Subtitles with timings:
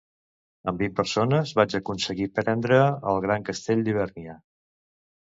[0.69, 2.79] Amb vint persones vaig aconseguir prendre
[3.13, 4.35] el gran castell d'Hivèrnia.